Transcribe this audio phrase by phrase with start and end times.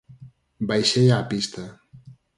[0.67, 1.63] Baixei á pista.